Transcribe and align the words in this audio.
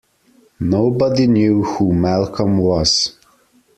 Nobody 0.59 1.27
knew 1.27 1.61
who 1.63 1.93
Malcolm 1.93 2.57
was. 2.57 3.15